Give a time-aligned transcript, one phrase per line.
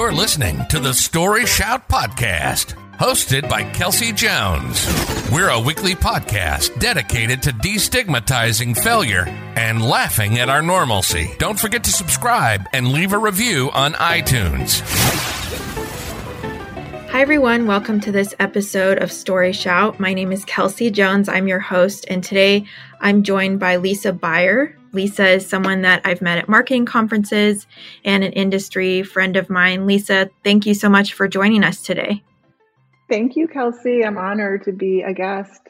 [0.00, 4.86] You're listening to the Story Shout Podcast, hosted by Kelsey Jones.
[5.30, 9.26] We're a weekly podcast dedicated to destigmatizing failure
[9.56, 11.34] and laughing at our normalcy.
[11.36, 14.80] Don't forget to subscribe and leave a review on iTunes.
[17.10, 17.66] Hi, everyone.
[17.66, 20.00] Welcome to this episode of Story Shout.
[20.00, 21.28] My name is Kelsey Jones.
[21.28, 22.64] I'm your host, and today
[23.02, 24.74] I'm joined by Lisa Buyer.
[24.92, 27.66] Lisa is someone that I've met at marketing conferences
[28.04, 29.86] and an industry friend of mine.
[29.86, 32.22] Lisa, thank you so much for joining us today.
[33.08, 34.04] Thank you, Kelsey.
[34.04, 35.60] I'm honored to be a guest.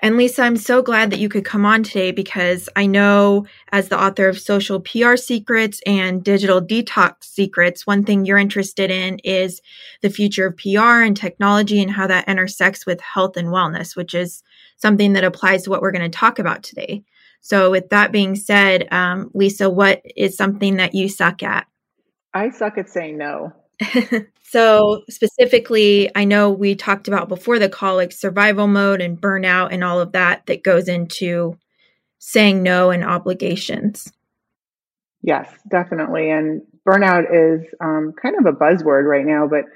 [0.00, 3.88] And Lisa, I'm so glad that you could come on today because I know, as
[3.88, 9.18] the author of Social PR Secrets and Digital Detox Secrets, one thing you're interested in
[9.24, 9.60] is
[10.02, 14.14] the future of PR and technology and how that intersects with health and wellness, which
[14.14, 14.42] is
[14.76, 17.02] something that applies to what we're going to talk about today.
[17.46, 21.68] So, with that being said, um, Lisa, what is something that you suck at?
[22.34, 23.52] I suck at saying no.
[24.42, 29.68] so, specifically, I know we talked about before the call, like survival mode and burnout
[29.70, 31.56] and all of that that goes into
[32.18, 34.12] saying no and obligations.
[35.22, 36.32] Yes, definitely.
[36.32, 39.66] And burnout is um, kind of a buzzword right now, but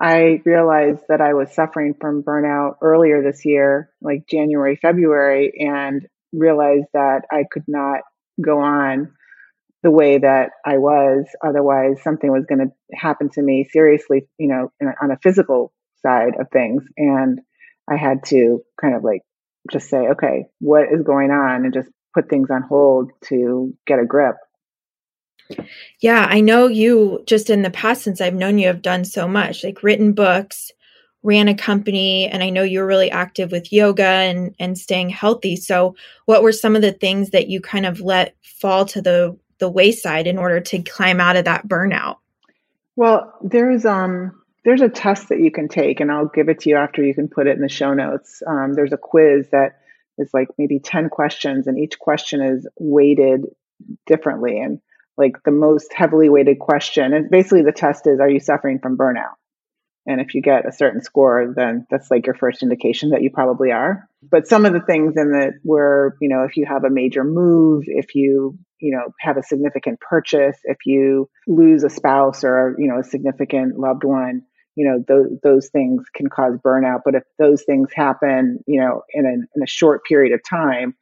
[0.00, 6.08] I realized that I was suffering from burnout earlier this year, like January, February, and
[6.32, 8.00] realized that I could not
[8.40, 9.12] go on
[9.82, 11.26] the way that I was.
[11.44, 14.70] Otherwise, something was going to happen to me seriously, you know,
[15.00, 16.84] on a physical side of things.
[16.96, 17.40] And
[17.88, 19.22] I had to kind of like
[19.70, 21.64] just say, okay, what is going on?
[21.64, 24.36] And just put things on hold to get a grip.
[26.00, 29.26] Yeah, I know you just in the past, since I've known you, have done so
[29.26, 30.70] much like written books,
[31.22, 35.56] ran a company, and I know you're really active with yoga and, and staying healthy.
[35.56, 35.94] So,
[36.26, 39.68] what were some of the things that you kind of let fall to the the
[39.68, 42.16] wayside in order to climb out of that burnout?
[42.96, 46.70] Well, there's um there's a test that you can take, and I'll give it to
[46.70, 48.42] you after you can put it in the show notes.
[48.46, 49.80] Um, there's a quiz that
[50.18, 53.46] is like maybe 10 questions, and each question is weighted
[54.06, 54.60] differently.
[54.60, 54.80] And
[55.16, 58.96] like the most heavily weighted question, and basically the test is Are you suffering from
[58.96, 59.34] burnout?
[60.08, 63.30] And if you get a certain score, then that's like your first indication that you
[63.30, 64.08] probably are.
[64.22, 67.24] But some of the things in that were, you know, if you have a major
[67.24, 72.74] move, if you, you know, have a significant purchase, if you lose a spouse or,
[72.78, 74.44] you know, a significant loved one,
[74.76, 77.02] you know, those, those things can cause burnout.
[77.04, 80.94] But if those things happen, you know, in a, in a short period of time,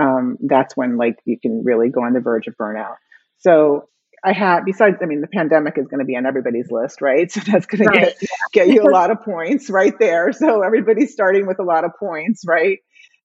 [0.00, 2.94] um, that's when like you can really go on the verge of burnout.
[3.36, 3.90] So
[4.24, 7.30] I had, besides, I mean, the pandemic is going to be on everybody's list, right?
[7.34, 8.18] So that's going right.
[8.18, 10.32] to get, get you a lot of points right there.
[10.32, 12.78] So everybody's starting with a lot of points, right?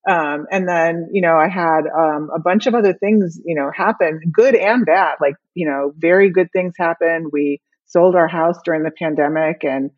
[0.10, 3.72] Um, and then, you know, I had um, a bunch of other things, you know,
[3.74, 5.16] happen, good and bad.
[5.22, 7.28] Like, you know, very good things happened.
[7.32, 9.92] We sold our house during the pandemic and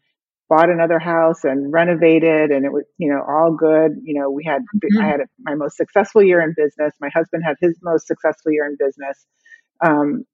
[0.49, 3.91] bought another house and renovated, and it was, you know, all good.
[4.03, 5.01] You know, we had, mm-hmm.
[5.01, 6.93] I had my most successful year in business.
[6.99, 9.25] My husband had his most successful year in business.
[9.83, 10.25] Um,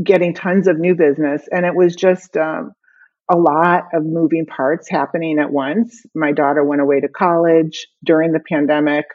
[0.00, 1.42] getting tons of new business.
[1.50, 2.70] And it was just um,
[3.30, 6.04] a lot of moving parts happening at once.
[6.14, 9.06] My daughter went away to college during the pandemic.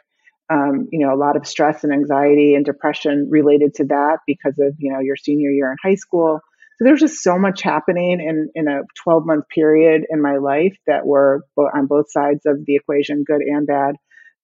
[0.50, 4.58] Um, you know, a lot of stress and anxiety and depression related to that because
[4.58, 6.40] of, you know, your senior year in high school.
[6.76, 10.76] So there's just so much happening in, in a 12 month period in my life
[10.86, 13.94] that were on both sides of the equation, good and bad,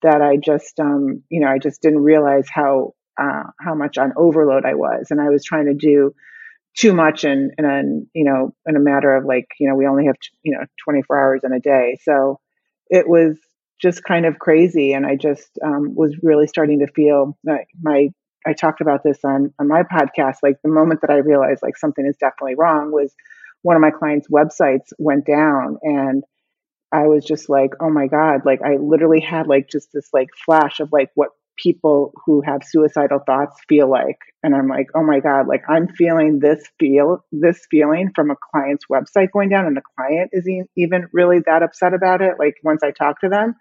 [0.03, 4.12] that I just, um, you know, I just didn't realize how uh, how much on
[4.17, 6.15] overload I was, and I was trying to do
[6.78, 7.83] too much in in a
[8.19, 11.21] you know in a matter of like you know we only have you know 24
[11.21, 12.39] hours in a day, so
[12.89, 13.37] it was
[13.81, 18.09] just kind of crazy, and I just um, was really starting to feel like my
[18.47, 20.37] I talked about this on on my podcast.
[20.43, 23.12] Like the moment that I realized like something is definitely wrong was
[23.62, 26.22] one of my clients' websites went down and
[26.93, 30.28] I was just like, oh my God, like I literally had like just this like
[30.47, 35.02] flash of like what people who have suicidal thoughts feel like and i'm like oh
[35.02, 39.66] my god like i'm feeling this feel this feeling from a client's website going down
[39.66, 43.28] and the client isn't even really that upset about it like once i talk to
[43.28, 43.55] them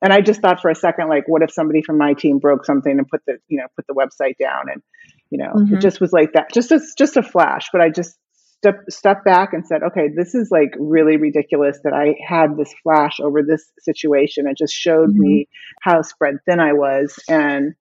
[0.00, 2.64] and i just thought for a second like what if somebody from my team broke
[2.64, 4.82] something and put the you know put the website down and
[5.30, 5.74] you know mm-hmm.
[5.74, 8.16] it just was like that just a, just a flash but i just
[8.62, 12.72] step step back and said, okay, this is like really ridiculous that I had this
[12.82, 14.46] flash over this situation.
[14.46, 15.20] It just showed mm-hmm.
[15.20, 15.48] me
[15.80, 17.74] how spread thin I was and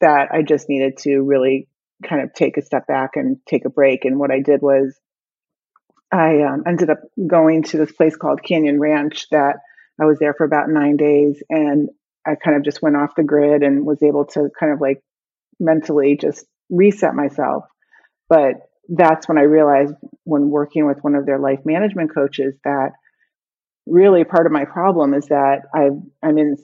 [0.00, 1.68] that I just needed to really
[2.08, 4.04] kind of take a step back and take a break.
[4.04, 4.98] And what I did was
[6.10, 9.56] I um, ended up going to this place called Canyon Ranch that
[10.00, 11.90] I was there for about nine days and
[12.26, 15.02] I kind of just went off the grid and was able to kind of like
[15.60, 17.64] mentally just reset myself.
[18.28, 19.94] But that's when I realized
[20.24, 22.92] when working with one of their life management coaches that
[23.86, 26.56] really part of my problem is that I've I'm in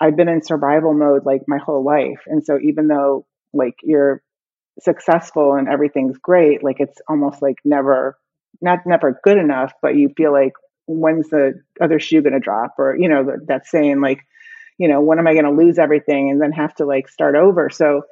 [0.00, 4.22] I've been in survival mode like my whole life, and so even though like you're
[4.80, 8.18] successful and everything's great, like it's almost like never
[8.60, 10.52] not never good enough, but you feel like
[10.86, 14.20] when's the other shoe going to drop, or you know that saying like
[14.78, 17.36] you know when am I going to lose everything and then have to like start
[17.36, 17.70] over.
[17.70, 18.02] So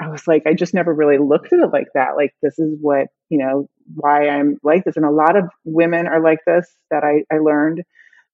[0.00, 2.16] I was like, I just never really looked at it like that.
[2.16, 4.96] Like, this is what, you know, why I'm like this.
[4.96, 7.82] And a lot of women are like this that I, I learned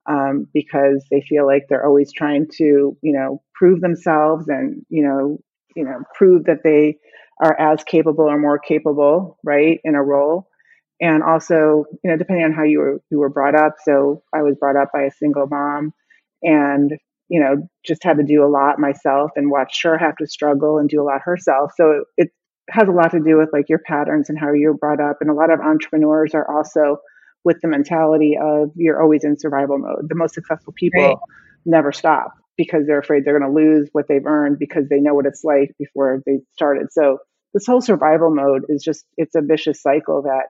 [0.09, 5.05] um, because they feel like they're always trying to, you know, prove themselves and, you
[5.05, 5.39] know,
[5.77, 6.99] you know, prove that they
[7.43, 10.49] are as capable or more capable, right, in a role.
[11.01, 13.77] And also, you know, depending on how you were you were brought up.
[13.85, 15.93] So I was brought up by a single mom,
[16.43, 16.93] and
[17.29, 20.79] you know, just had to do a lot myself and watch her have to struggle
[20.79, 21.73] and do a lot herself.
[21.77, 22.31] So it,
[22.71, 25.19] has a lot to do with like your patterns and how you're brought up.
[25.21, 26.99] And a lot of entrepreneurs are also
[27.45, 30.09] with the mentality of you're always in survival mode.
[30.09, 31.17] The most successful people right.
[31.67, 35.15] never stop because they're afraid they're going to lose what they've earned because they know
[35.15, 36.89] what it's like before they started.
[36.93, 37.19] So
[37.53, 40.47] this whole survival mode is just it's a vicious cycle that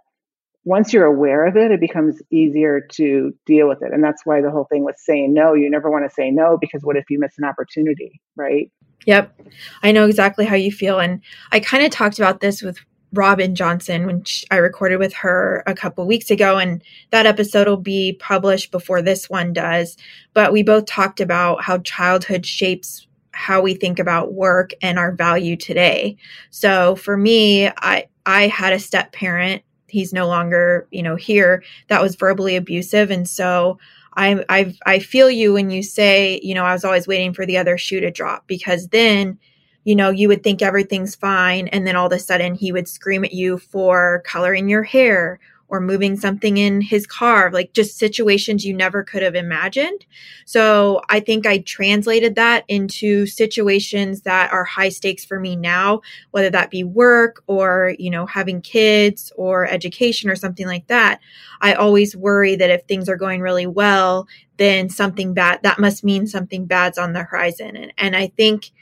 [0.65, 3.93] once you're aware of it, it becomes easier to deal with it.
[3.93, 6.57] And that's why the whole thing with saying no, you never want to say no
[6.61, 8.71] because what if you miss an opportunity, right?
[9.07, 9.41] Yep.
[9.83, 11.01] I know exactly how you feel.
[11.01, 11.21] And
[11.51, 12.79] I kind of talked about this with
[13.13, 16.59] Robin Johnson when I recorded with her a couple weeks ago.
[16.59, 19.97] And that episode will be published before this one does.
[20.33, 25.11] But we both talked about how childhood shapes how we think about work and our
[25.11, 26.17] value today.
[26.51, 31.63] So for me, I, I had a step parent he's no longer you know here
[31.89, 33.79] that was verbally abusive and so
[34.15, 37.47] I, I I feel you when you say, you know, I was always waiting for
[37.47, 39.39] the other shoe to drop because then,
[39.85, 41.69] you know, you would think everything's fine.
[41.69, 45.41] And then all of a sudden he would scream at you for coloring your hair
[45.73, 50.05] or moving something in his car, like just situations you never could have imagined.
[50.45, 56.03] So I think I translated that into situations that are high stakes for me now,
[56.31, 61.21] whether that be work or, you know, having kids or education or something like that.
[61.63, 64.29] I always worry that if things are going really well,
[64.59, 67.77] then something bad, that must mean something bad's on the horizon.
[67.77, 68.73] And, and I think,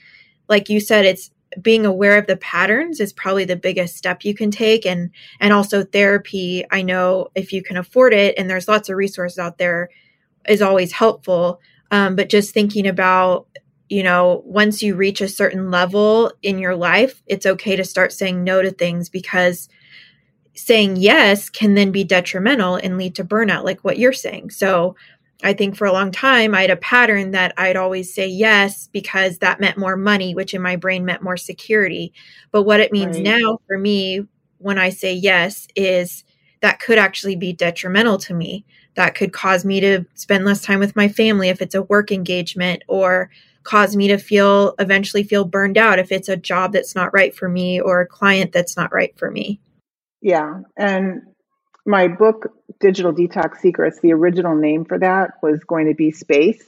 [0.48, 1.30] like you said, it's,
[1.60, 4.86] being aware of the patterns is probably the biggest step you can take.
[4.86, 5.10] And
[5.40, 9.38] and also therapy i know if you can afford it and there's lots of resources
[9.38, 9.90] out there
[10.48, 11.60] is always helpful.
[11.90, 13.46] Um, but just thinking about
[13.88, 18.12] you know once you reach a certain level in your life it's okay to start
[18.12, 19.68] saying no to things because
[20.54, 24.50] saying yes can then be detrimental and lead to burnout like what you're saying.
[24.50, 24.94] So
[25.42, 28.88] I think for a long time, I had a pattern that I'd always say yes
[28.92, 32.12] because that meant more money, which in my brain meant more security.
[32.50, 33.24] But what it means right.
[33.24, 34.26] now for me
[34.58, 36.24] when I say yes is
[36.60, 38.64] that could actually be detrimental to me.
[38.96, 42.12] That could cause me to spend less time with my family if it's a work
[42.12, 43.30] engagement or
[43.62, 47.34] cause me to feel eventually feel burned out if it's a job that's not right
[47.34, 49.60] for me or a client that's not right for me.
[50.20, 50.60] Yeah.
[50.76, 51.22] And
[51.90, 56.62] my book, Digital Detox Secrets, the original name for that was going to be Space.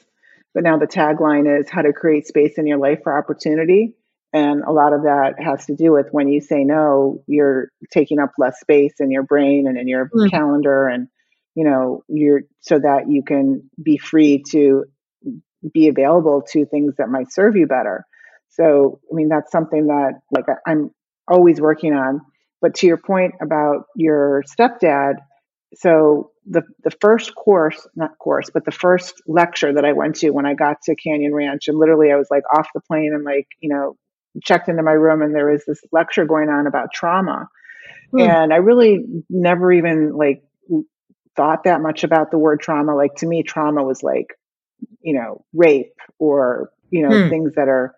[0.52, 3.96] But now the tagline is How to Create Space in Your Life for Opportunity.
[4.34, 8.19] And a lot of that has to do with when you say no, you're taking
[8.19, 10.30] up less space in your brain and in your mm.
[10.30, 10.88] calendar.
[10.88, 11.08] And,
[11.54, 14.85] you know, you're so that you can be free to
[15.73, 18.06] be available to things that might serve you better.
[18.49, 20.90] So, I mean, that's something that like I'm
[21.28, 22.23] always working on
[22.62, 25.16] but to your point about your stepdad,
[25.75, 30.31] so the the first course, not course, but the first lecture that I went to
[30.31, 33.25] when I got to Canyon Ranch, and literally I was like off the plane and
[33.25, 33.97] like you know
[34.42, 37.49] checked into my room, and there was this lecture going on about trauma,
[38.14, 38.26] mm.
[38.26, 40.42] and I really never even like
[41.37, 42.95] thought that much about the word trauma.
[42.95, 44.38] Like to me, trauma was like
[45.00, 47.28] you know rape or you know mm.
[47.28, 47.95] things that are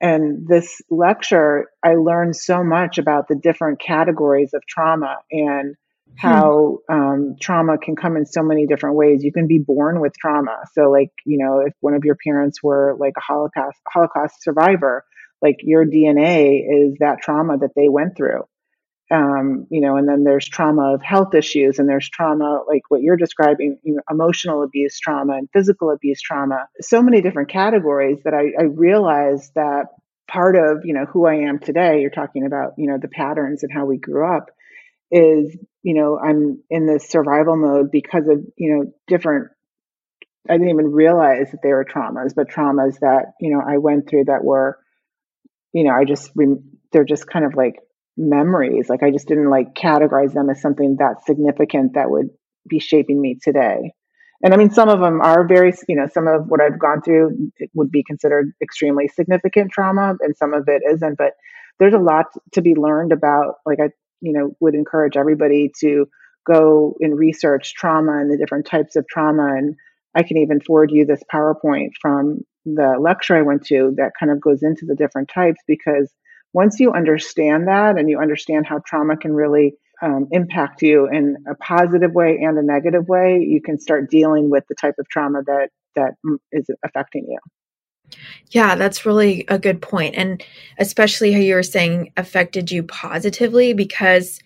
[0.00, 5.74] and this lecture, I learned so much about the different categories of trauma and
[6.08, 6.14] hmm.
[6.16, 9.24] how um, trauma can come in so many different ways.
[9.24, 10.58] You can be born with trauma.
[10.72, 15.04] So, like, you know, if one of your parents were like a Holocaust Holocaust survivor,
[15.40, 18.42] like your DNA is that trauma that they went through
[19.10, 23.02] um, you know, and then there's trauma of health issues, and there's trauma like what
[23.02, 26.66] you're describing, you know, emotional abuse trauma and physical abuse trauma.
[26.80, 29.86] So many different categories that I, I realized that
[30.28, 32.00] part of you know who I am today.
[32.00, 34.50] You're talking about you know the patterns and how we grew up
[35.12, 39.50] is you know I'm in this survival mode because of you know different.
[40.48, 44.08] I didn't even realize that they were traumas, but traumas that you know I went
[44.08, 44.78] through that were,
[45.72, 46.32] you know, I just
[46.92, 47.76] they're just kind of like
[48.16, 48.88] memories.
[48.88, 52.28] Like I just didn't like categorize them as something that significant that would
[52.68, 53.92] be shaping me today.
[54.42, 57.00] And I mean, some of them are very, you know, some of what I've gone
[57.00, 61.16] through would be considered extremely significant trauma, and some of it isn't.
[61.16, 61.32] But
[61.78, 63.54] there's a lot to be learned about.
[63.64, 63.88] Like I,
[64.20, 66.06] you know, would encourage everybody to
[66.46, 69.54] go and research trauma and the different types of trauma.
[69.56, 69.74] And
[70.14, 74.30] I can even forward you this PowerPoint from the lecture I went to that kind
[74.30, 76.12] of goes into the different types because
[76.56, 81.36] once you understand that and you understand how trauma can really um, impact you in
[81.46, 85.06] a positive way and a negative way, you can start dealing with the type of
[85.06, 86.14] trauma that that
[86.52, 87.38] is affecting you.
[88.52, 90.14] Yeah, that's really a good point.
[90.14, 90.42] And
[90.78, 94.40] especially how you were saying affected you positively because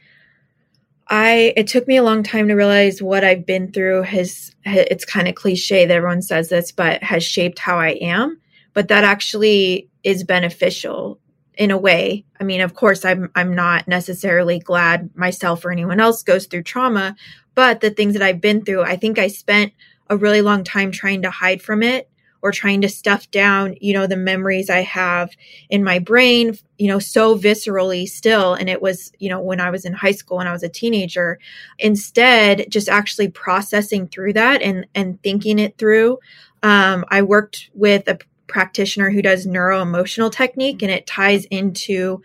[1.06, 5.04] I it took me a long time to realize what I've been through has it's
[5.04, 8.40] kind of cliche that everyone says this, but has shaped how I am.
[8.74, 11.20] But that actually is beneficial
[11.56, 12.24] in a way.
[12.40, 16.62] I mean, of course, I'm I'm not necessarily glad myself or anyone else goes through
[16.62, 17.16] trauma,
[17.54, 19.72] but the things that I've been through, I think I spent
[20.08, 22.10] a really long time trying to hide from it
[22.42, 25.30] or trying to stuff down, you know, the memories I have
[25.68, 28.54] in my brain, you know, so viscerally still.
[28.54, 30.68] And it was, you know, when I was in high school and I was a
[30.68, 31.38] teenager,
[31.78, 36.18] instead, just actually processing through that and, and thinking it through.
[36.62, 38.18] Um, I worked with a
[38.50, 42.22] practitioner who does neuro emotional technique and it ties into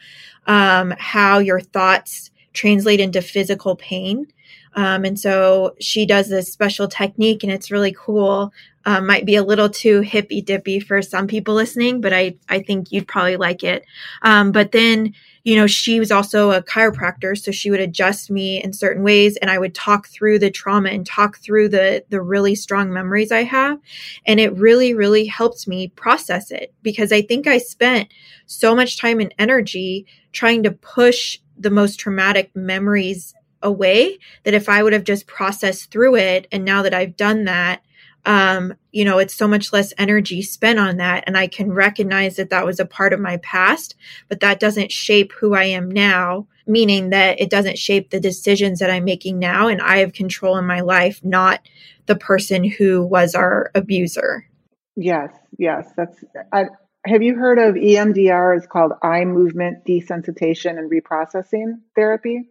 [0.47, 4.27] um, how your thoughts translate into physical pain.
[4.75, 8.51] Um, and so she does this special technique and it's really cool.
[8.85, 12.59] Um, might be a little too hippy dippy for some people listening, but I, I
[12.61, 13.85] think you'd probably like it.
[14.21, 15.13] Um, but then
[15.45, 19.37] you know, she was also a chiropractor, so she would adjust me in certain ways
[19.37, 23.31] and I would talk through the trauma and talk through the the really strong memories
[23.31, 23.79] I have,
[24.25, 28.11] and it really really helped me process it because I think I spent
[28.47, 34.67] so much time and energy trying to push the most traumatic memories away that if
[34.67, 37.81] I would have just processed through it and now that I've done that
[38.25, 41.23] um, you know, it's so much less energy spent on that.
[41.27, 43.95] And I can recognize that that was a part of my past,
[44.29, 48.79] but that doesn't shape who I am now, meaning that it doesn't shape the decisions
[48.79, 49.67] that I'm making now.
[49.67, 51.61] And I have control in my life, not
[52.07, 54.47] the person who was our abuser.
[54.95, 55.87] Yes, yes.
[55.95, 56.65] That's, I,
[57.05, 58.57] have you heard of EMDR?
[58.57, 62.49] It's called eye movement desensitization and reprocessing therapy.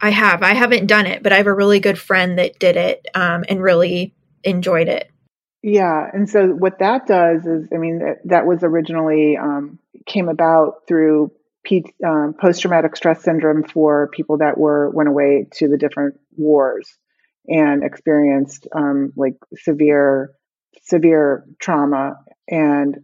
[0.00, 0.42] I have.
[0.42, 3.44] I haven't done it, but I have a really good friend that did it um,
[3.48, 5.10] and really enjoyed it.
[5.62, 10.28] Yeah, and so what that does is, I mean, that, that was originally um, came
[10.28, 11.32] about through
[11.62, 16.88] P, um, post-traumatic stress syndrome for people that were went away to the different wars
[17.46, 20.32] and experienced um, like severe
[20.82, 22.14] severe trauma
[22.48, 22.96] and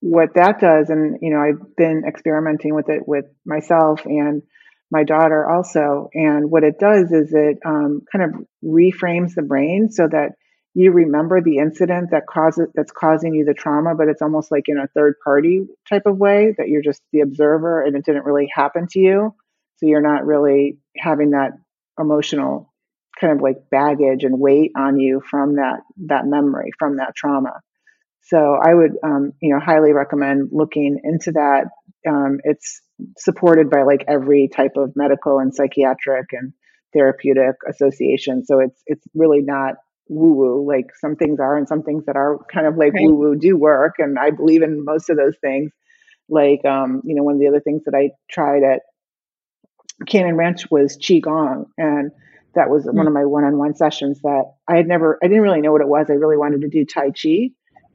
[0.00, 4.42] what that does and you know i've been experimenting with it with myself and
[4.90, 9.88] my daughter also and what it does is it um, kind of reframes the brain
[9.90, 10.32] so that
[10.74, 14.64] you remember the incident that causes that's causing you the trauma but it's almost like
[14.68, 18.24] in a third party type of way that you're just the observer and it didn't
[18.24, 19.34] really happen to you.
[19.76, 21.52] So you're not really having that
[21.98, 22.72] emotional
[23.20, 27.60] kind of like baggage and weight on you from that that memory from that trauma.
[28.24, 31.66] So i would um, you know highly recommend looking into that.
[32.08, 32.80] Um, it's
[33.18, 36.52] supported by like every type of medical and psychiatric and
[36.94, 38.44] therapeutic association.
[38.44, 39.74] So it's it's really not
[40.12, 40.68] woo woo.
[40.68, 43.04] Like some things are, and some things that are kind of like right.
[43.04, 43.94] woo woo do work.
[43.98, 45.72] And I believe in most of those things.
[46.28, 48.80] Like, um, you know, one of the other things that I tried at
[50.06, 51.66] Canyon Ranch was Qigong.
[51.76, 52.10] And
[52.54, 52.96] that was mm-hmm.
[52.96, 55.72] one of my one on one sessions that I had never, I didn't really know
[55.72, 56.06] what it was.
[56.08, 57.50] I really wanted to do Tai Chi.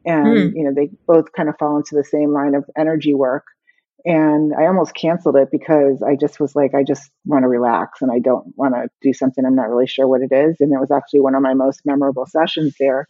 [0.06, 0.52] And, mm.
[0.56, 3.44] you know, they both kind of fall into the same line of energy work
[4.06, 8.02] and I almost canceled it because I just was like, I just want to relax
[8.02, 10.58] and I don't want to do something I'm not really sure what it is.
[10.60, 13.08] And it was actually one of my most memorable sessions there.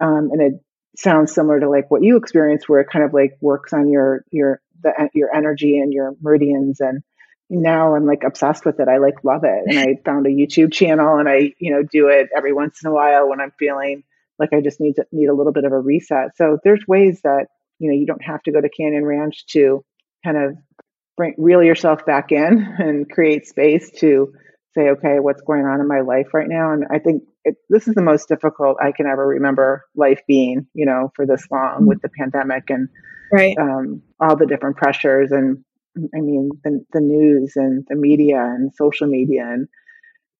[0.00, 0.52] Um, and it
[0.96, 4.24] sounds similar to like what you experienced, where it kind of like works on your
[4.30, 6.80] your the your energy and your meridians.
[6.80, 7.02] And
[7.48, 8.88] now I'm like obsessed with it.
[8.88, 9.64] I like love it.
[9.66, 12.90] And I found a YouTube channel and I you know do it every once in
[12.90, 14.02] a while when I'm feeling
[14.38, 16.36] like I just need to need a little bit of a reset.
[16.36, 17.46] So there's ways that
[17.78, 19.84] you know you don't have to go to Canyon Ranch to
[20.24, 20.56] kind of
[21.16, 24.32] bring reel yourself back in and create space to
[24.74, 26.72] say, okay, what's going on in my life right now?
[26.72, 30.66] And I think it, this is the most difficult I can ever remember life being,
[30.74, 32.88] you know, for this long with the pandemic and
[33.32, 33.56] right.
[33.58, 35.64] um, all the different pressures and
[35.96, 39.68] I mean the, the news and the media and social media and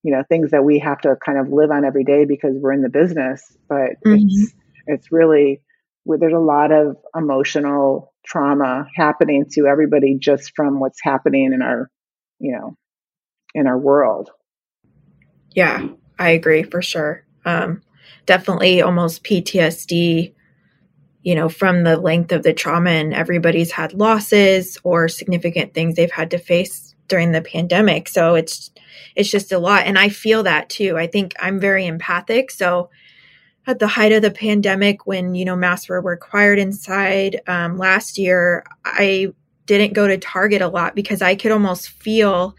[0.03, 2.73] you know things that we have to kind of live on every day because we're
[2.73, 3.57] in the business.
[3.69, 4.17] But mm-hmm.
[4.17, 4.55] it's
[4.87, 5.63] it's really
[6.07, 11.91] there's a lot of emotional trauma happening to everybody just from what's happening in our
[12.45, 12.77] you know,
[13.55, 14.31] in our world.
[15.53, 17.25] Yeah, I agree for sure.
[17.45, 17.83] Um,
[18.27, 20.35] definitely almost PTSD,
[21.23, 25.95] you know, from the length of the trauma, and everybody's had losses or significant things
[25.95, 28.09] they've had to face during the pandemic.
[28.09, 28.71] So it's
[29.17, 30.99] it's just a lot, and I feel that too.
[30.99, 32.91] I think I'm very empathic, so
[33.67, 38.19] at the height of the pandemic when you know masks were required inside um, last
[38.19, 39.29] year i
[39.67, 42.55] didn't go to target a lot because i could almost feel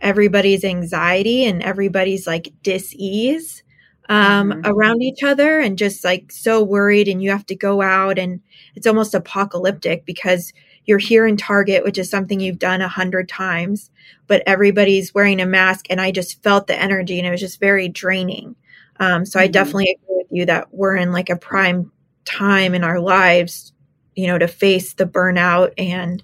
[0.00, 3.62] everybody's anxiety and everybody's like dis-ease
[4.08, 4.66] um, mm-hmm.
[4.66, 8.40] around each other and just like so worried and you have to go out and
[8.74, 10.52] it's almost apocalyptic because
[10.84, 13.90] you're here in target which is something you've done a hundred times
[14.26, 17.60] but everybody's wearing a mask and i just felt the energy and it was just
[17.60, 18.56] very draining
[18.98, 19.44] um, so mm-hmm.
[19.44, 19.96] i definitely
[20.30, 21.90] you that we're in like a prime
[22.24, 23.72] time in our lives
[24.14, 26.22] you know to face the burnout and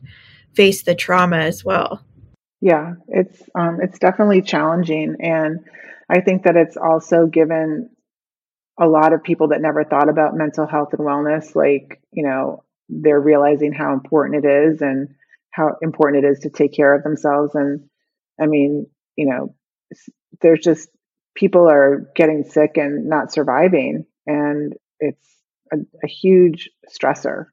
[0.55, 2.03] face the trauma as well
[2.61, 5.61] yeah, it's um, it's definitely challenging, and
[6.09, 7.91] I think that it's also given
[8.81, 12.65] a lot of people that never thought about mental health and wellness, like you know,
[12.89, 15.15] they're realizing how important it is and
[15.51, 17.55] how important it is to take care of themselves.
[17.55, 17.89] And
[18.41, 18.87] I mean,
[19.17, 19.55] you know,
[20.41, 20.89] there's just
[21.37, 25.29] people are getting sick and not surviving, and it's
[25.73, 27.47] a, a huge stressor.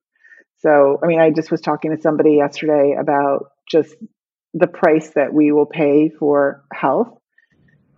[0.59, 3.93] So, I mean, I just was talking to somebody yesterday about just
[4.53, 7.09] the price that we will pay for health.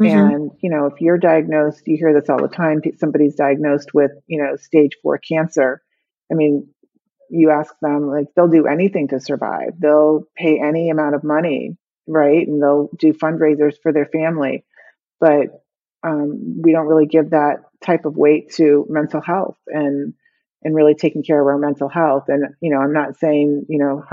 [0.02, 0.34] Mm-hmm.
[0.34, 4.12] And, you know, if you're diagnosed, you hear this all the time, somebody's diagnosed with,
[4.28, 5.82] you know, stage four cancer.
[6.32, 6.68] I mean,
[7.30, 9.80] you ask them, like, they'll do anything to survive.
[9.80, 11.78] They'll pay any amount of money,
[12.08, 12.48] right?
[12.48, 14.66] And they'll do fundraisers for their family.
[15.20, 15.64] But
[16.06, 20.14] um, we don't really give that type of weight to mental health and
[20.64, 22.26] and really taking care of our mental health.
[22.28, 24.04] And you know, I'm not saying you know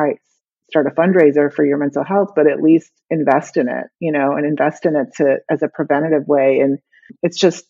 [0.73, 4.33] start a fundraiser for your mental health, but at least invest in it, you know,
[4.33, 6.61] and invest in it to as a preventative way.
[6.61, 6.79] And
[7.23, 7.67] it's just,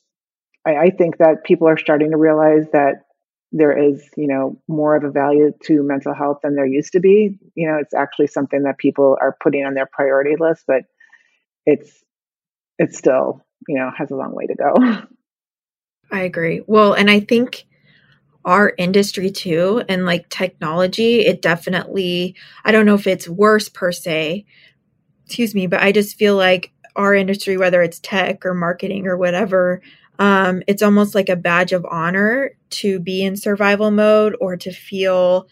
[0.65, 3.03] I, I think that people are starting to realize that
[3.51, 7.01] there is, you know, more of a value to mental health than there used to
[7.01, 7.41] be.
[7.57, 10.85] You know, it's actually something that people are putting on their priority list, but
[11.67, 12.05] it's
[12.79, 14.75] it's still, you know, has a long way to go.
[16.13, 16.63] I agree.
[16.67, 17.67] Well, and I think
[18.45, 23.93] our industry too and like technology it definitely i don't know if it's worse per
[23.93, 24.45] se
[25.25, 29.17] excuse me but i just feel like our industry whether it's tech or marketing or
[29.17, 29.81] whatever
[30.19, 34.71] um, it's almost like a badge of honor to be in survival mode or to
[34.71, 35.49] feel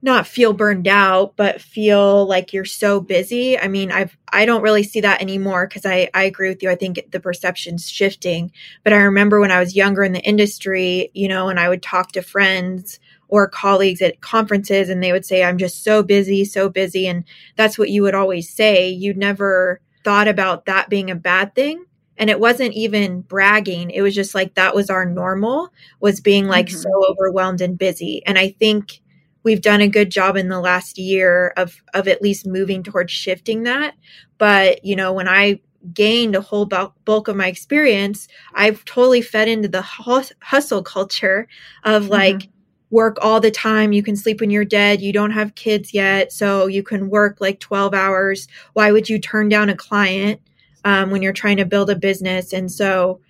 [0.00, 3.58] not feel burned out but feel like you're so busy.
[3.58, 6.70] I mean i've i don't really see that anymore because i i agree with you.
[6.70, 8.52] I think the perception's shifting.
[8.84, 11.82] But i remember when i was younger in the industry you know and i would
[11.82, 16.44] talk to friends or colleagues at conferences and they would say i'm just so busy
[16.44, 17.06] so busy.
[17.06, 17.24] And
[17.56, 18.88] that's what you would always say.
[18.88, 21.84] You never thought about that being a bad thing.
[22.16, 23.90] And it wasn't even bragging.
[23.90, 26.78] It was just like that was our normal was being like mm-hmm.
[26.78, 28.22] so overwhelmed and busy.
[28.26, 29.00] And i think
[29.48, 33.10] we've done a good job in the last year of of at least moving towards
[33.10, 33.94] shifting that.
[34.36, 35.60] But you know when i
[35.94, 41.46] gained a whole bulk of my experience i've totally fed into the hustle culture
[41.84, 42.12] of mm-hmm.
[42.12, 42.50] like mm-hmm.
[42.90, 43.92] work all the time.
[43.92, 45.00] You can sleep when you're dead.
[45.00, 48.48] You don't have kids yet so you can work like 12 hours.
[48.72, 50.40] Why would you turn down a client
[50.84, 52.52] um, when you're trying to build a business?
[52.52, 53.20] And so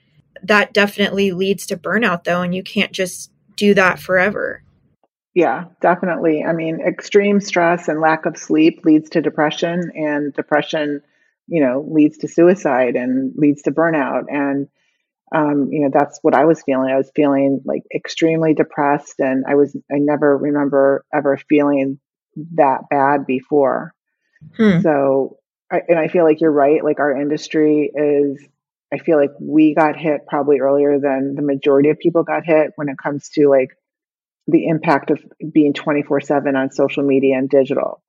[0.42, 4.62] that definitely leads to burnout though and you can't just do that forever
[5.34, 6.42] yeah, definitely.
[6.42, 11.02] I mean, extreme stress and lack of sleep leads to depression, and depression,
[11.46, 14.24] you know, leads to suicide and leads to burnout.
[14.28, 14.68] And,
[15.34, 16.90] um, you know, that's what I was feeling.
[16.90, 22.00] I was feeling like extremely depressed, and I was, I never remember ever feeling
[22.54, 23.94] that bad before.
[24.56, 24.80] Hmm.
[24.80, 25.38] So,
[25.70, 26.82] I, and I feel like you're right.
[26.82, 28.42] Like, our industry is,
[28.92, 32.72] I feel like we got hit probably earlier than the majority of people got hit
[32.76, 33.76] when it comes to like
[34.48, 35.20] the impact of
[35.52, 38.02] being 24 7 on social media and digital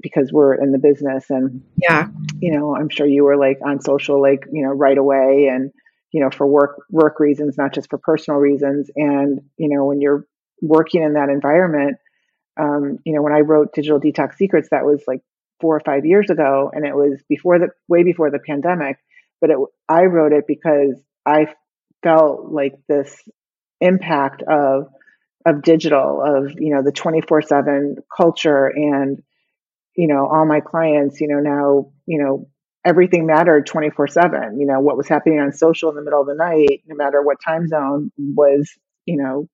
[0.00, 2.08] because we're in the business and yeah.
[2.40, 5.72] you know i'm sure you were like on social like you know right away and
[6.12, 8.90] you know for work work reasons not just for personal reasons.
[8.96, 10.26] And you know when you're
[10.60, 11.98] working in that environment
[12.58, 15.20] um, you know when i wrote digital detox secrets that was like
[15.60, 18.96] four or five years ago and it was before the way before the pandemic
[19.40, 19.56] but it,
[19.88, 21.46] i wrote it because i
[22.02, 23.16] felt like this
[23.80, 24.88] impact of
[25.48, 29.22] of digital of you know the 24 7 culture and
[29.96, 32.48] you know all my clients you know now you know
[32.84, 36.26] everything mattered 24 7 you know what was happening on social in the middle of
[36.26, 38.70] the night no matter what time zone was
[39.06, 39.48] you know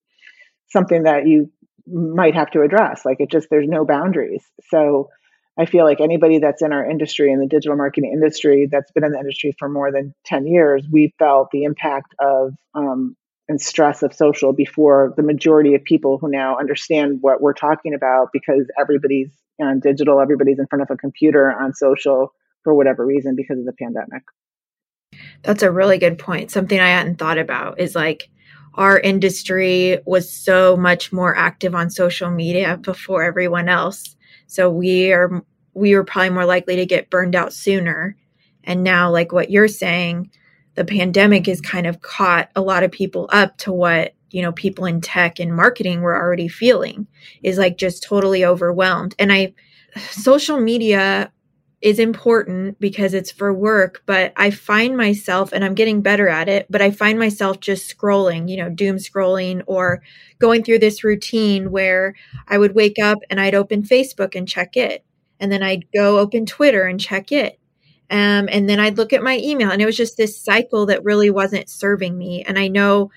[0.68, 1.50] something that you
[1.86, 3.04] might have to address.
[3.04, 4.44] Like it just there's no boundaries.
[4.68, 5.10] So
[5.58, 9.04] I feel like anybody that's in our industry, in the digital marketing industry, that's been
[9.04, 13.16] in the industry for more than 10 years, we felt the impact of um,
[13.48, 17.94] and stress of social before the majority of people who now understand what we're talking
[17.94, 19.30] about because everybody's
[19.60, 23.66] on digital, everybody's in front of a computer on social for whatever reason because of
[23.66, 24.22] the pandemic.
[25.42, 26.50] That's a really good point.
[26.50, 28.28] Something I hadn't thought about is like
[28.74, 34.16] our industry was so much more active on social media before everyone else.
[34.46, 38.16] So we are we were probably more likely to get burned out sooner.
[38.64, 40.30] And now like what you're saying,
[40.74, 44.52] the pandemic has kind of caught a lot of people up to what you know
[44.52, 47.06] people in tech and marketing were already feeling
[47.42, 49.52] is like just totally overwhelmed and i
[50.10, 51.30] social media
[51.84, 56.48] is important because it's for work, but I find myself, and I'm getting better at
[56.48, 60.02] it, but I find myself just scrolling, you know, doom scrolling or
[60.38, 62.14] going through this routine where
[62.48, 65.04] I would wake up and I'd open Facebook and check it.
[65.38, 67.60] And then I'd go open Twitter and check it.
[68.10, 69.70] Um, and then I'd look at my email.
[69.70, 72.44] And it was just this cycle that really wasn't serving me.
[72.44, 73.10] And I know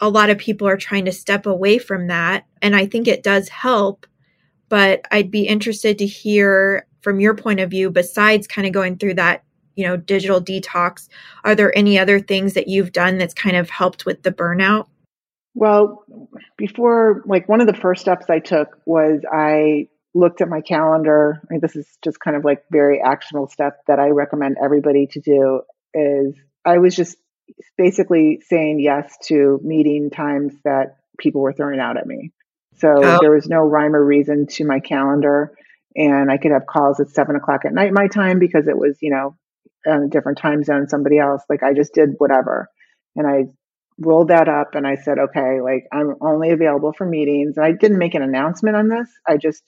[0.00, 2.46] a lot of people are trying to step away from that.
[2.60, 4.06] And I think it does help.
[4.68, 8.96] But I'd be interested to hear from your point of view, besides kind of going
[8.96, 11.08] through that, you know, digital detox,
[11.44, 14.86] are there any other things that you've done that's kind of helped with the burnout?
[15.54, 16.04] Well,
[16.56, 21.40] before, like one of the first steps I took was I looked at my calendar.
[21.42, 25.06] I mean, this is just kind of like very actionable stuff that I recommend everybody
[25.08, 25.62] to do
[25.94, 27.16] is I was just
[27.76, 32.32] basically saying yes to meeting times that people were throwing out at me.
[32.76, 33.18] So oh.
[33.20, 35.54] there was no rhyme or reason to my calendar
[35.94, 38.96] and I could have calls at seven o'clock at night my time because it was,
[39.00, 39.36] you know,
[39.86, 41.42] a different time zone, somebody else.
[41.48, 42.68] Like I just did whatever.
[43.16, 43.44] And I
[43.98, 47.56] rolled that up and I said, okay, like I'm only available for meetings.
[47.56, 49.08] And I didn't make an announcement on this.
[49.26, 49.62] I just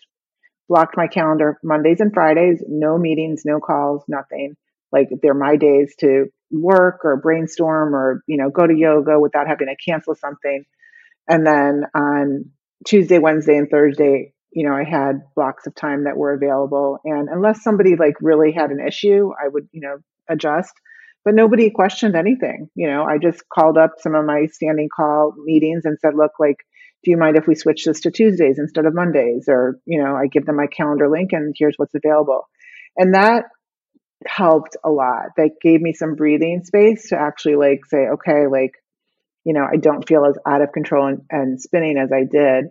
[0.69, 4.55] blocked my calendar Mondays and Fridays, no meetings, no calls, nothing.
[4.93, 9.49] Like they're my days to work or brainstorm or, you know, go to yoga without
[9.49, 10.65] having to cancel something.
[11.29, 12.51] And then on
[12.87, 16.99] Tuesday, Wednesday, and Thursday, you know, I had blocks of time that were available.
[17.05, 19.97] And unless somebody like really had an issue, I would, you know,
[20.29, 20.73] adjust.
[21.25, 22.69] But nobody questioned anything.
[22.75, 26.33] You know, I just called up some of my standing call meetings and said, look,
[26.39, 26.59] like,
[27.05, 29.47] do you mind if we switch this to Tuesdays instead of Mondays?
[29.49, 32.49] Or, you know, I give them my calendar link and here's what's available.
[32.97, 33.45] And that
[34.27, 35.27] helped a lot.
[35.37, 38.73] That gave me some breathing space to actually like say, okay, like,
[39.45, 42.67] you know, I don't feel as out of control and, and spinning as I did.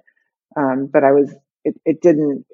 [0.57, 2.45] Um, but I was it, it didn't,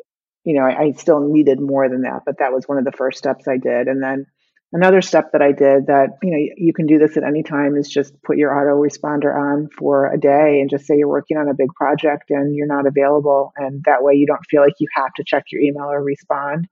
[0.43, 2.91] you know, I, I still needed more than that, but that was one of the
[2.91, 3.87] first steps I did.
[3.87, 4.25] And then
[4.71, 7.75] another step that I did that, you know, you can do this at any time
[7.75, 11.49] is just put your autoresponder on for a day and just say you're working on
[11.49, 13.51] a big project and you're not available.
[13.57, 16.67] And that way you don't feel like you have to check your email or respond.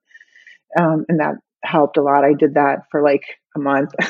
[0.79, 2.23] Um, and that helped a lot.
[2.23, 3.23] I did that for like
[3.55, 3.91] a month.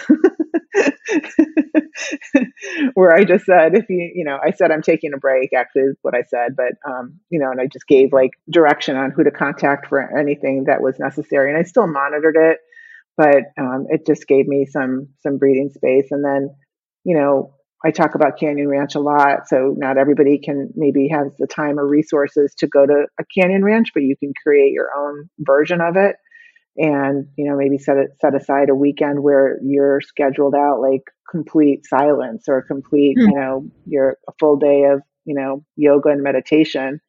[2.93, 5.83] where I just said, if you, you know, I said I'm taking a break, actually
[5.83, 9.11] is what I said, but, um, you know, and I just gave like direction on
[9.11, 11.49] who to contact for anything that was necessary.
[11.49, 12.59] And I still monitored it,
[13.17, 16.07] but um, it just gave me some, some breathing space.
[16.11, 16.55] And then,
[17.03, 17.53] you know,
[17.83, 19.47] I talk about Canyon Ranch a lot.
[19.47, 23.63] So not everybody can maybe have the time or resources to go to a Canyon
[23.63, 26.15] Ranch, but you can create your own version of it
[26.77, 31.01] and you know maybe set it set aside a weekend where you're scheduled out like
[31.29, 33.23] complete silence or complete mm.
[33.23, 37.01] you know your a full day of you know yoga and meditation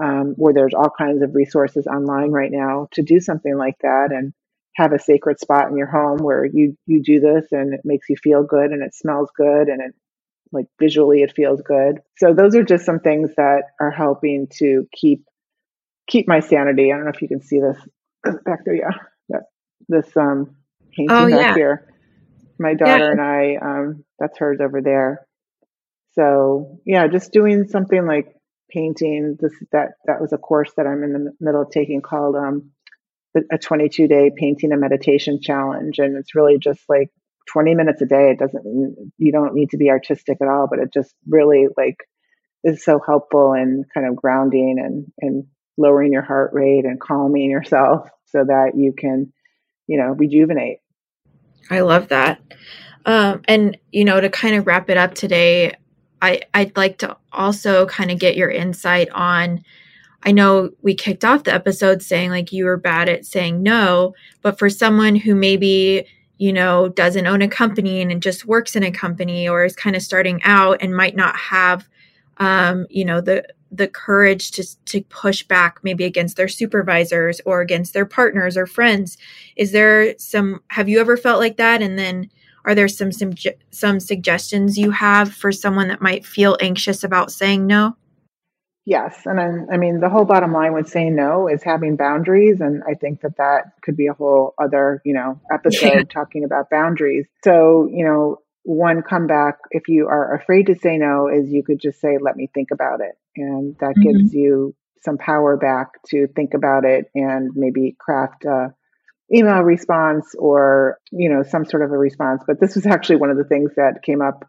[0.00, 4.12] um, where there's all kinds of resources online right now to do something like that
[4.12, 4.32] and
[4.76, 8.08] have a sacred spot in your home where you you do this and it makes
[8.08, 9.94] you feel good and it smells good and it
[10.52, 14.86] like visually it feels good so those are just some things that are helping to
[14.92, 15.24] keep
[16.08, 17.78] keep my sanity i don't know if you can see this
[18.44, 18.90] back there, yeah.
[19.88, 20.56] This um,
[20.96, 21.54] painting oh, back yeah.
[21.54, 21.94] here.
[22.58, 23.10] My daughter yeah.
[23.10, 25.26] and I, um, that's hers over there.
[26.12, 28.34] So yeah, just doing something like
[28.70, 29.36] painting.
[29.40, 32.70] This that that was a course that I'm in the middle of taking called um,
[33.52, 37.10] a 22 day painting and meditation challenge, and it's really just like
[37.52, 38.30] 20 minutes a day.
[38.30, 41.96] It doesn't you don't need to be artistic at all, but it just really like
[42.62, 47.50] is so helpful and kind of grounding and and lowering your heart rate and calming
[47.50, 49.32] yourself so that you can,
[49.86, 50.78] you know, rejuvenate.
[51.70, 52.40] I love that.
[53.06, 55.74] Um, and, you know, to kind of wrap it up today,
[56.20, 59.64] I, I'd like to also kind of get your insight on.
[60.22, 64.14] I know we kicked off the episode saying like you were bad at saying no,
[64.42, 66.04] but for someone who maybe,
[66.36, 69.96] you know, doesn't own a company and just works in a company or is kind
[69.96, 71.88] of starting out and might not have,
[72.36, 77.60] um, you know, the the courage to to push back maybe against their supervisors or
[77.60, 79.16] against their partners or friends
[79.54, 81.80] is there some have you ever felt like that?
[81.80, 82.30] And then
[82.64, 83.32] are there some some
[83.70, 87.96] some suggestions you have for someone that might feel anxious about saying no
[88.86, 92.60] yes and I, I mean the whole bottom line with saying no is having boundaries
[92.60, 96.02] and i think that that could be a whole other you know episode yeah.
[96.12, 101.28] talking about boundaries so you know one comeback if you are afraid to say no
[101.28, 104.18] is you could just say let me think about it and that mm-hmm.
[104.18, 108.74] gives you some power back to think about it and maybe craft a
[109.34, 113.30] email response or you know some sort of a response but this was actually one
[113.30, 114.44] of the things that came up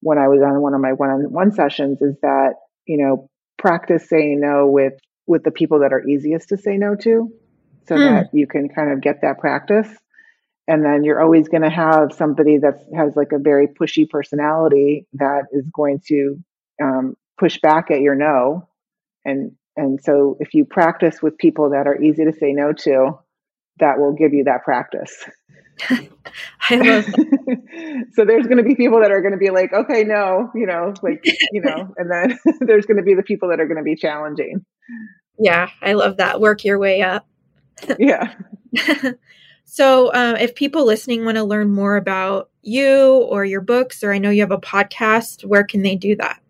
[0.00, 2.54] when i was on one of my one-on-one sessions is that
[2.86, 3.29] you know
[3.60, 4.94] practice saying no with
[5.26, 7.30] with the people that are easiest to say no to
[7.86, 8.00] so hmm.
[8.00, 9.88] that you can kind of get that practice.
[10.66, 15.06] And then you're always going to have somebody that has like a very pushy personality
[15.14, 16.36] that is going to
[16.82, 18.68] um, push back at your no.
[19.24, 23.18] And and so if you practice with people that are easy to say no to
[23.78, 25.24] that will give you that practice
[26.70, 27.04] I love
[28.12, 30.66] so there's going to be people that are going to be like, okay, no, you
[30.66, 33.78] know, like, you know, and then there's going to be the people that are going
[33.78, 34.64] to be challenging.
[35.38, 36.40] Yeah, I love that.
[36.40, 37.26] Work your way up.
[37.98, 38.34] yeah.
[39.72, 44.12] So, uh, if people listening want to learn more about you or your books, or
[44.12, 46.40] I know you have a podcast, where can they do that?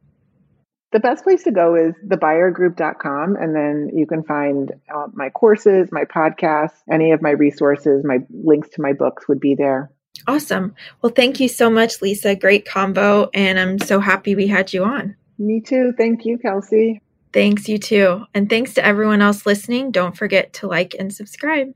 [0.92, 5.88] The best place to go is thebuyergroup.com, and then you can find uh, my courses,
[5.92, 9.92] my podcasts, any of my resources, my links to my books would be there.
[10.26, 10.74] Awesome.
[11.00, 12.34] Well, thank you so much, Lisa.
[12.34, 15.14] Great combo, and I'm so happy we had you on.
[15.38, 15.92] Me too.
[15.96, 17.00] Thank you, Kelsey.
[17.32, 18.24] Thanks, you too.
[18.34, 19.92] And thanks to everyone else listening.
[19.92, 21.72] Don't forget to like and subscribe.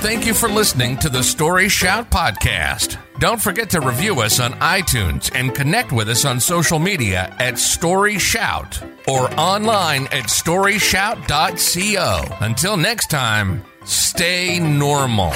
[0.00, 2.98] Thank you for listening to the Story Shout podcast.
[3.18, 7.58] Don't forget to review us on iTunes and connect with us on social media at
[7.58, 12.44] Story Shout or online at storyshout.co.
[12.44, 15.32] Until next time, stay normal.